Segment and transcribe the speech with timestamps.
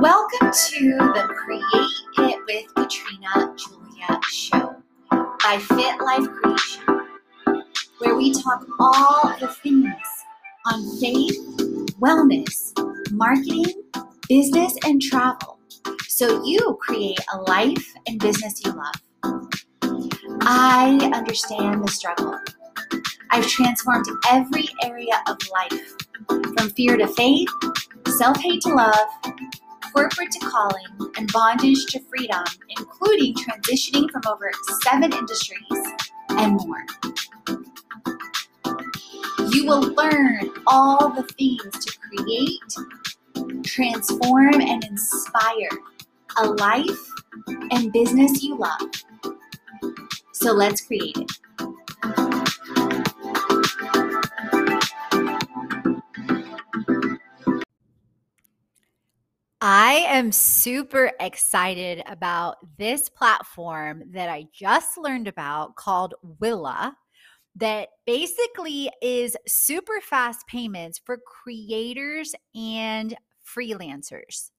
[0.00, 4.76] Welcome to the Create It with Katrina Julia show
[5.10, 7.06] by Fit Life Creation,
[7.98, 9.92] where we talk all the things
[10.66, 11.38] on faith,
[12.00, 12.72] wellness,
[13.12, 13.82] marketing,
[14.28, 15.58] business, and travel
[16.08, 19.42] so you create a life and business you love.
[20.42, 22.38] I understand the struggle.
[23.30, 25.96] I've transformed every area of life
[26.28, 27.48] from fear to faith,
[28.08, 29.08] self hate to love,
[29.92, 32.44] corporate to calling, and bondage to freedom,
[32.78, 34.50] including transitioning from over
[34.82, 35.84] seven industries
[36.30, 36.84] and more.
[39.50, 45.70] You will learn all the things to create, transform, and inspire
[46.38, 47.12] a life
[47.70, 48.90] and business you love.
[50.32, 51.30] So let's create it.
[59.62, 66.96] I am super excited about this platform that I just learned about called Willa,
[67.56, 73.14] that basically is super fast payments for creators and
[73.46, 74.50] freelancers.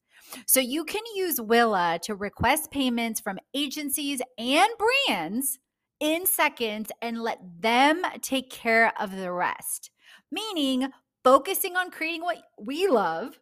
[0.46, 4.70] So you can use Willa to request payments from agencies and
[5.08, 5.58] brands
[6.00, 9.90] in seconds and let them take care of the rest,
[10.32, 10.90] meaning
[11.24, 13.40] focusing on creating what we love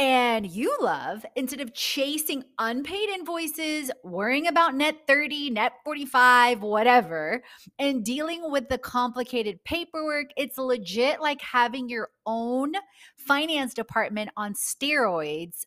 [0.00, 7.42] and you love instead of chasing unpaid invoices, worrying about net 30, net 45, whatever,
[7.78, 10.28] and dealing with the complicated paperwork.
[10.38, 12.72] It's legit like having your own
[13.18, 15.66] finance department on steroids.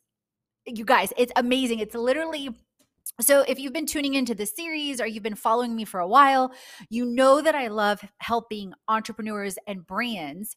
[0.66, 1.78] You guys, it's amazing.
[1.78, 2.50] It's literally
[3.20, 6.08] so, if you've been tuning into the series or you've been following me for a
[6.08, 6.52] while,
[6.90, 10.56] you know that I love helping entrepreneurs and brands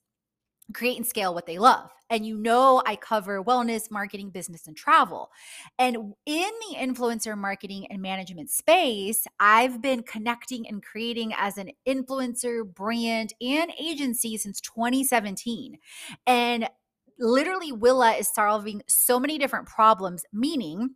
[0.73, 1.89] create and scale what they love.
[2.09, 5.29] And you know, I cover wellness, marketing, business, and travel.
[5.77, 11.71] And in the influencer marketing and management space, I've been connecting and creating as an
[11.87, 15.77] influencer, brand, and agency since 2017.
[16.25, 16.69] And
[17.19, 20.91] literally, Willa is solving so many different problems, meaning,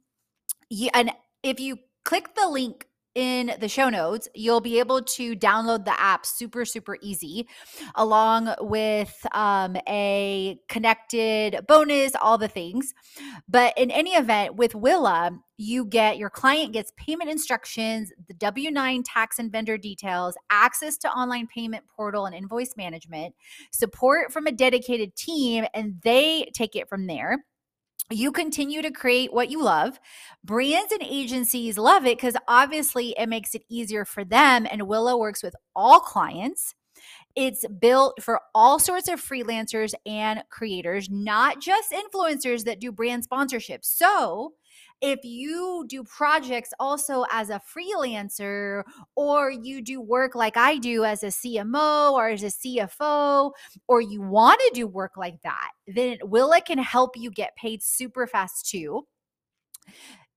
[0.94, 1.12] and
[1.44, 6.00] if you click the link in the show notes, you'll be able to download the
[6.00, 7.48] app super, super easy,
[7.96, 12.94] along with um, a connected bonus, all the things.
[13.50, 18.72] But in any event, with Willa, you get your client gets payment instructions, the W
[18.72, 23.36] 9 tax and vendor details, access to online payment portal and invoice management,
[23.72, 27.46] support from a dedicated team, and they take it from there
[28.14, 30.00] you continue to create what you love.
[30.44, 34.68] Brands and agencies love it because obviously it makes it easier for them.
[34.70, 36.76] And Willa works with all clients.
[37.36, 43.28] It's built for all sorts of freelancers and creators, not just influencers that do brand
[43.28, 43.86] sponsorships.
[43.86, 44.54] So
[45.02, 48.84] if you do projects also as a freelancer
[49.16, 53.52] or you do work like I do as a CMO or as a CFO
[53.88, 57.82] or you want to do work like that, then Willa can help you get paid
[57.82, 59.08] super fast too.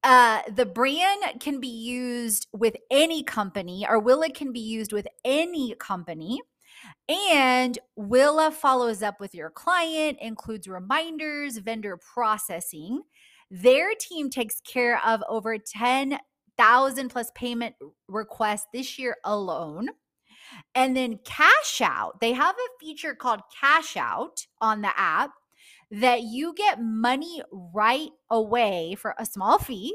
[0.03, 5.09] Uh, the brand can be used with any company, or Willa can be used with
[5.25, 6.43] any company.
[7.09, 13.03] And Willa follows up with your client, includes reminders, vendor processing.
[13.51, 17.75] Their team takes care of over 10,000 plus payment
[18.09, 19.89] requests this year alone.
[20.75, 25.33] And then cash out, they have a feature called cash out on the app
[25.91, 29.95] that you get money right away for a small fee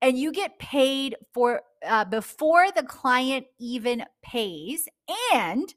[0.00, 4.88] and you get paid for uh, before the client even pays
[5.32, 5.74] and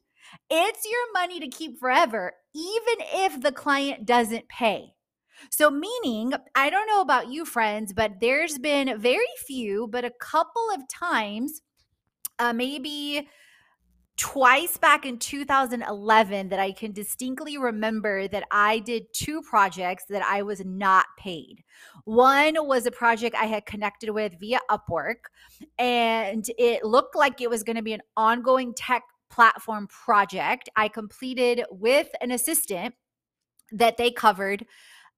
[0.50, 4.94] it's your money to keep forever even if the client doesn't pay
[5.50, 10.10] so, meaning, I don't know about you, friends, but there's been very few, but a
[10.10, 11.62] couple of times,
[12.38, 13.28] uh, maybe
[14.16, 20.22] twice back in 2011 that I can distinctly remember that I did two projects that
[20.22, 21.64] I was not paid.
[22.04, 25.24] One was a project I had connected with via Upwork,
[25.78, 30.68] and it looked like it was going to be an ongoing tech platform project.
[30.76, 32.94] I completed with an assistant
[33.72, 34.66] that they covered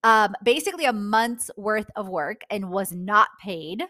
[0.05, 3.83] um, basically a month's worth of work and was not paid.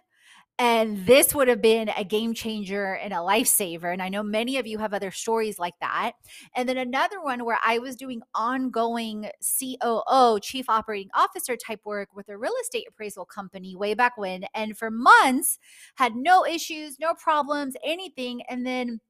[0.57, 3.93] And this would have been a game changer and a lifesaver.
[3.93, 6.13] And I know many of you have other stories like that.
[6.55, 12.11] And then another one where I was doing ongoing COO, chief operating officer type work
[12.15, 14.45] with a real estate appraisal company way back when.
[14.55, 15.59] And for months
[15.97, 18.43] had no issues, no problems, anything.
[18.49, 19.01] And then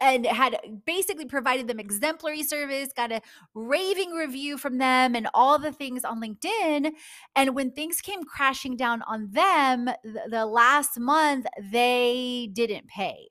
[0.00, 0.56] and had
[0.86, 3.20] basically provided them exemplary service, got a
[3.54, 6.92] raving review from them, and all the things on LinkedIn.
[7.36, 13.28] And when things came crashing down on them the, the last month, they didn't pay.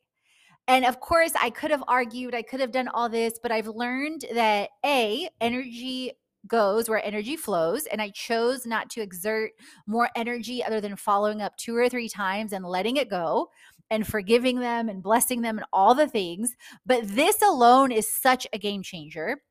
[0.68, 3.68] And of course, I could have argued, I could have done all this, but I've
[3.68, 6.12] learned that A, energy
[6.48, 7.86] goes where energy flows.
[7.88, 9.51] And I chose not to exert
[9.88, 13.50] more energy other than following up two or three times and letting it go
[13.89, 16.56] and forgiving them and blessing them and all the things.
[16.86, 19.41] But this alone is such a game changer.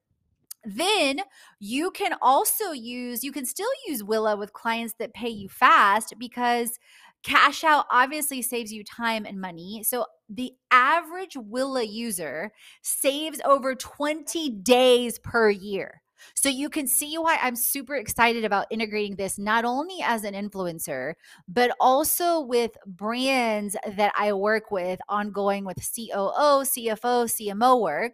[0.64, 1.20] Then
[1.60, 6.14] you can also use, you can still use Willa with clients that pay you fast
[6.18, 6.78] because
[7.22, 9.82] cash out obviously saves you time and money.
[9.84, 12.52] So the average Willa user
[12.82, 16.02] saves over 20 days per year.
[16.34, 20.34] So you can see why I'm super excited about integrating this not only as an
[20.34, 21.14] influencer,
[21.48, 28.12] but also with brands that I work with ongoing with COO, CFO, CMO work.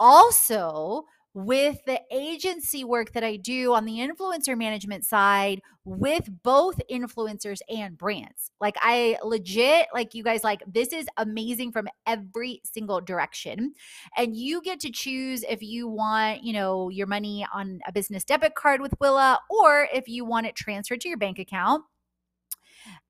[0.00, 6.80] Also, with the agency work that I do on the influencer management side with both
[6.90, 8.52] influencers and brands.
[8.60, 13.74] Like I legit like you guys like this is amazing from every single direction.
[14.16, 18.24] And you get to choose if you want, you know, your money on a business
[18.24, 21.84] debit card with Willa or if you want it transferred to your bank account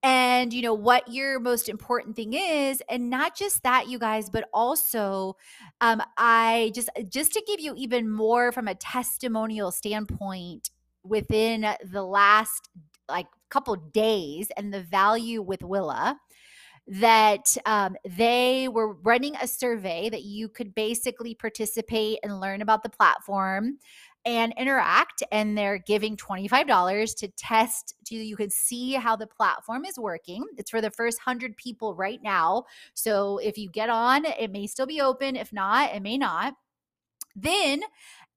[0.02, 4.30] and you know what your most important thing is and not just that you guys
[4.30, 5.36] but also
[5.80, 10.70] um i just just to give you even more from a testimonial standpoint
[11.04, 12.68] within the last
[13.08, 16.18] like couple days and the value with willa
[16.86, 22.82] that um, they were running a survey that you could basically participate and learn about
[22.82, 23.78] the platform
[24.24, 29.84] and interact and they're giving $25 to test to you can see how the platform
[29.84, 30.44] is working.
[30.56, 32.64] It's for the first 100 people right now.
[32.94, 35.36] So if you get on it may still be open.
[35.36, 36.54] If not it may not.
[37.34, 37.82] Then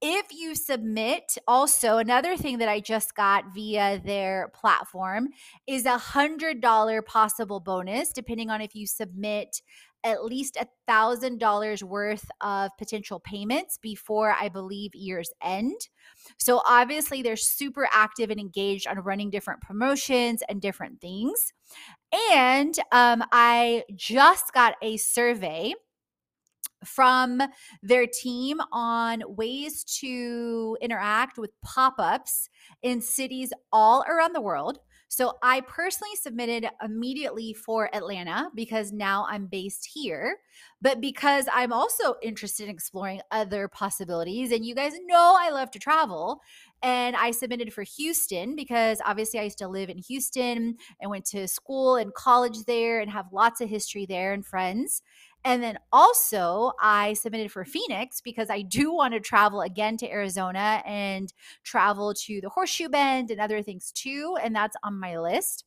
[0.02, 5.30] if you submit also another thing that i just got via their platform
[5.68, 9.62] is a hundred dollar possible bonus depending on if you submit
[10.06, 15.90] at least a thousand dollars worth of potential payments before I believe year's end.
[16.38, 21.52] So obviously they're super active and engaged on running different promotions and different things.
[22.32, 25.74] And um, I just got a survey
[26.86, 27.42] from
[27.82, 32.50] their team on ways to interact with pop ups
[32.84, 34.80] in cities all around the world.
[35.08, 40.38] So I personally submitted immediately for Atlanta because now I'm based here,
[40.82, 44.52] but because I'm also interested in exploring other possibilities.
[44.52, 46.42] And you guys know I love to travel.
[46.82, 51.26] And I submitted for Houston because obviously I used to live in Houston and went
[51.26, 55.02] to school and college there and have lots of history there and friends.
[55.46, 60.10] And then also, I submitted for Phoenix because I do want to travel again to
[60.10, 61.32] Arizona and
[61.64, 64.36] travel to the Horseshoe Bend and other things too.
[64.44, 65.64] And that's on my list.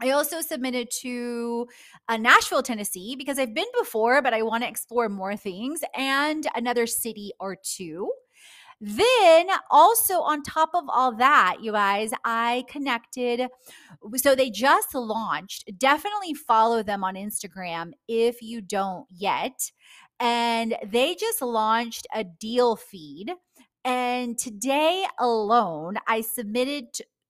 [0.00, 1.66] I also submitted to
[2.08, 6.46] uh, Nashville, Tennessee, because I've been before, but I want to explore more things and
[6.54, 8.12] another city or two.
[8.80, 13.48] Then, also on top of all that, you guys, I connected.
[14.16, 15.70] So they just launched.
[15.78, 19.72] Definitely follow them on Instagram if you don't yet.
[20.20, 23.32] And they just launched a deal feed.
[23.84, 26.86] And today alone, I submitted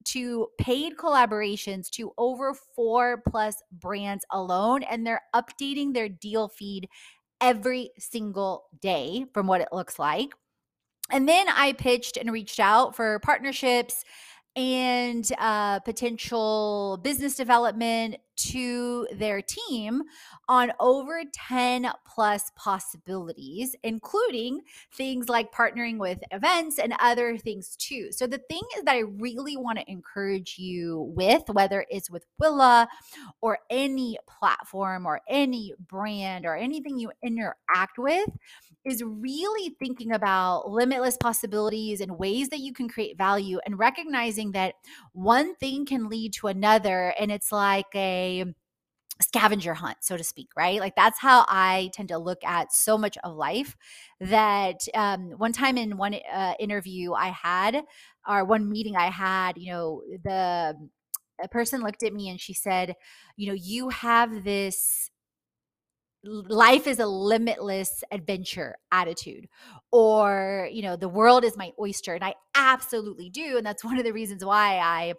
[0.06, 4.82] to paid collaborations to over four plus brands alone.
[4.82, 6.89] And they're updating their deal feed
[7.41, 10.32] every single day from what it looks like.
[11.10, 14.05] And then I pitched and reached out for partnerships
[14.56, 20.03] and uh, potential business development to their team
[20.49, 24.61] on over 10 plus possibilities, including
[24.93, 28.11] things like partnering with events and other things too.
[28.13, 32.89] So, the thing that I really want to encourage you with, whether it's with Willa
[33.41, 38.29] or any platform or any brand or anything you interact with,
[38.85, 44.53] is really thinking about limitless possibilities and ways that you can create value and recognizing
[44.53, 44.75] that
[45.13, 47.13] one thing can lead to another.
[47.19, 48.28] And it's like a
[49.20, 50.81] scavenger hunt, so to speak, right?
[50.81, 53.77] Like that's how I tend to look at so much of life.
[54.20, 57.82] That um, one time in one uh, interview I had,
[58.29, 60.77] or one meeting I had, you know, the
[61.43, 62.94] a person looked at me and she said,
[63.37, 65.11] you know, you have this
[66.25, 69.49] life is a limitless adventure attitude
[69.93, 73.99] or you know the world is my oyster and i absolutely do and that's one
[73.99, 75.15] of the reasons why i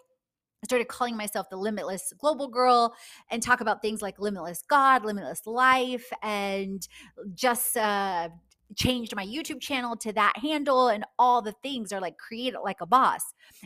[0.62, 2.94] I started calling myself the limitless global girl
[3.30, 6.86] and talk about things like limitless God, limitless life, and
[7.34, 8.28] just uh,
[8.76, 12.60] changed my YouTube channel to that handle and all the things are like create it
[12.62, 13.22] like a boss.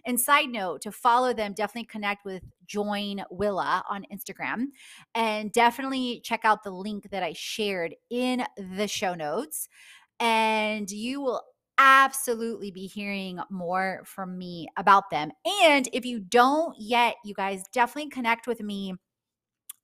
[0.06, 4.66] And side note to follow them, definitely connect with Join Willa on Instagram
[5.14, 9.68] and definitely check out the link that I shared in the show notes.
[10.20, 11.42] And you will
[11.78, 15.30] absolutely be hearing more from me about them.
[15.64, 18.94] And if you don't yet, you guys definitely connect with me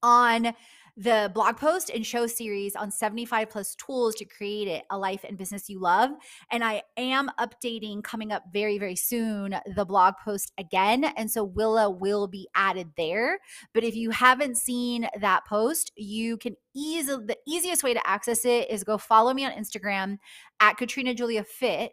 [0.02, 0.54] on
[0.96, 5.24] the blog post and show series on 75 plus tools to create it a life
[5.26, 6.10] and business you love.
[6.50, 11.04] And I am updating coming up very, very soon the blog post again.
[11.04, 13.38] And so Willa will be added there.
[13.72, 18.44] But if you haven't seen that post, you can easily, the easiest way to access
[18.44, 20.18] it is go follow me on Instagram
[20.60, 21.92] at Katrina Julia Fit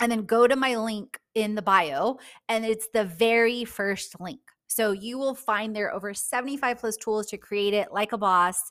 [0.00, 2.18] and then go to my link in the bio.
[2.48, 4.40] And it's the very first link.
[4.66, 8.70] So you will find there over 75 plus tools to create it like a boss.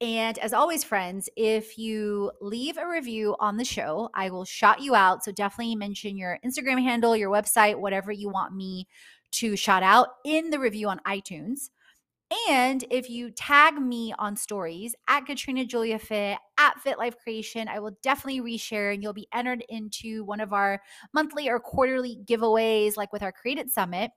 [0.00, 4.80] And as always, friends, if you leave a review on the show, I will shout
[4.80, 5.24] you out.
[5.24, 8.86] So definitely mention your Instagram handle, your website, whatever you want me
[9.32, 11.70] to shout out in the review on iTunes.
[12.48, 17.68] And if you tag me on stories at Katrina Julia Fit, at Fit Life Creation,
[17.68, 20.82] I will definitely reshare and you'll be entered into one of our
[21.14, 24.10] monthly or quarterly giveaways, like with our Create It Summit.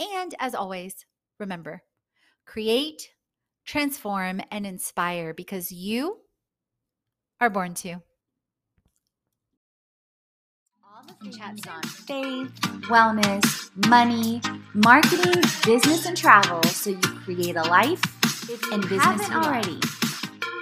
[0.00, 1.06] And as always,
[1.38, 1.82] remember
[2.46, 3.10] create,
[3.66, 6.18] transform, and inspire because you
[7.40, 8.00] are born to.
[10.82, 12.50] All the chats on faith,
[12.88, 14.40] wellness, money,
[14.74, 18.02] marketing, business, and travel so you create a life
[18.72, 19.78] and business already.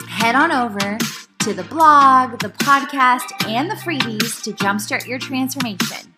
[0.09, 0.99] Head on over
[1.41, 6.15] to the blog, the podcast, and the freebies to jumpstart your transformation.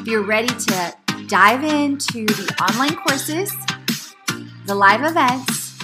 [0.00, 0.94] If you're ready to
[1.26, 3.52] dive into the online courses,
[4.66, 5.78] the live events,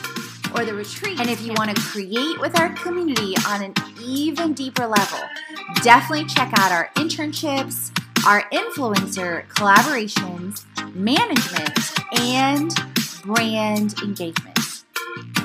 [0.54, 1.20] or the retreat.
[1.20, 5.20] And if you want to create with our community on an even deeper level,
[5.82, 7.90] definitely check out our internships,
[8.26, 11.78] our influencer collaborations, management,
[12.20, 12.74] and
[13.22, 14.84] brand engagement.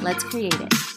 [0.02, 0.95] Let's create it.